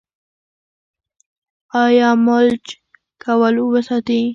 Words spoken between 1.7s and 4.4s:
آیا ملچ کول اوبه ساتي؟